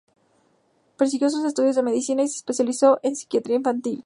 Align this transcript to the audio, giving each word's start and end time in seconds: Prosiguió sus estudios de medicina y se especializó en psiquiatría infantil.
Prosiguió 0.97 1.29
sus 1.29 1.45
estudios 1.45 1.75
de 1.75 1.83
medicina 1.83 2.23
y 2.23 2.27
se 2.27 2.37
especializó 2.37 2.99
en 3.03 3.15
psiquiatría 3.15 3.57
infantil. 3.57 3.99